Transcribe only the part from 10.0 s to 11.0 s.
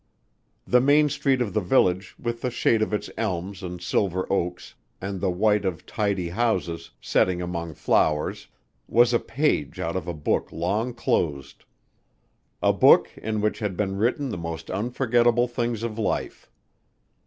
a book long